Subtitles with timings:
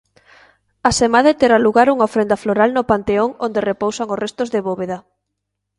[0.89, 4.97] Asemade terá lugar unha ofrenda floral no panteón onde repousan os restos de Bóveda.